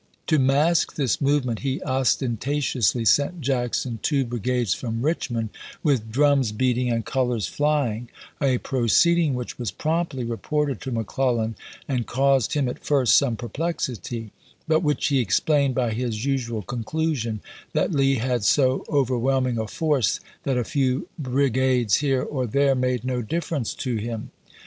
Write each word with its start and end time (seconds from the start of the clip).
To 0.25 0.39
mask 0.39 0.95
this 0.95 1.21
movement 1.21 1.59
he 1.59 1.79
ostentatiously 1.83 3.05
sent 3.05 3.39
Jackson 3.39 3.99
two 4.01 4.25
bri 4.25 4.39
gades 4.39 4.73
from 4.73 5.03
Richmond, 5.03 5.49
with 5.83 6.11
drums 6.11 6.51
beating 6.51 6.89
and 6.89 7.05
colors 7.05 7.45
flying, 7.47 8.09
a 8.41 8.57
proceeding 8.57 9.35
which 9.35 9.59
was 9.59 9.69
promptly 9.69 10.23
reported 10.23 10.81
to 10.81 10.91
McClellan 10.91 11.55
and 11.87 12.07
caused 12.07 12.53
him 12.53 12.67
at 12.67 12.83
first 12.83 13.13
some 13.15 13.35
perplexity, 13.35 14.31
but 14.67 14.81
which 14.81 15.09
he 15.09 15.19
explained 15.19 15.75
by 15.75 15.91
his 15.91 16.25
usual 16.25 16.63
conclusion 16.63 17.39
that 17.73 17.91
Lee 17.91 18.15
had 18.15 18.43
so 18.43 18.83
overwhelming 18.89 19.59
a 19.59 19.67
force 19.67 20.19
that 20.45 20.57
a 20.57 20.63
few 20.63 21.09
brigades 21.19 21.97
here 21.97 22.23
or 22.23 22.47
there 22.47 22.73
made 22.73 23.05
no 23.05 23.21
differ 23.21 23.55
ence 23.57 23.75
to 23.75 23.97
him. 23.97 24.31